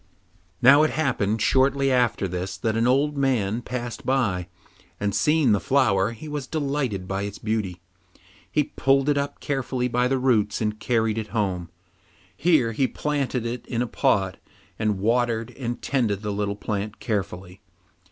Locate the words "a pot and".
13.83-14.97